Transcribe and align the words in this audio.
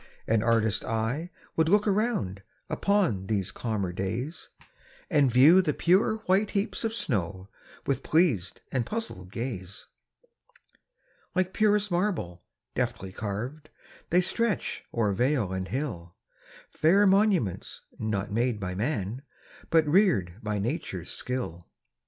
An 0.25 0.41
artist's 0.41 0.83
eye 0.83 1.29
would 1.55 1.69
look 1.69 1.87
around, 1.87 2.41
Upon 2.71 3.27
these 3.27 3.51
calmer 3.51 3.91
days, 3.93 4.49
And 5.11 5.29
view 5.31 5.61
the 5.61 5.75
pure 5.75 6.15
white 6.25 6.49
heaps 6.49 6.83
of 6.83 6.95
snow, 6.95 7.49
With 7.85 8.01
pleas'd 8.01 8.61
and 8.71 8.83
puzzl'd 8.83 9.31
gaze. 9.31 9.85
Like 11.35 11.53
purest 11.53 11.91
marble, 11.91 12.41
deftly 12.73 13.11
carv'd, 13.11 13.69
They 14.09 14.21
stretch 14.21 14.85
o'er 14.91 15.13
vale 15.13 15.53
and 15.53 15.67
hill, 15.67 16.15
Fair 16.71 17.05
monuments, 17.05 17.81
not 17.99 18.31
made 18.31 18.59
by 18.59 18.73
man, 18.73 19.21
But 19.69 19.85
rear'd 19.87 20.39
by 20.41 20.57
nature's 20.57 21.11
skill. 21.11 21.67